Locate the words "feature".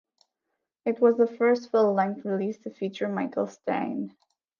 2.71-3.07